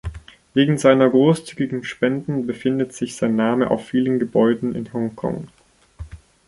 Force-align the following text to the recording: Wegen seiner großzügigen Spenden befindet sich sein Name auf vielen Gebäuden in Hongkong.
Wegen 0.55 0.79
seiner 0.79 1.07
großzügigen 1.11 1.83
Spenden 1.83 2.47
befindet 2.47 2.91
sich 2.91 3.15
sein 3.15 3.35
Name 3.35 3.69
auf 3.69 3.85
vielen 3.85 4.17
Gebäuden 4.17 4.73
in 4.73 4.91
Hongkong. 4.91 5.47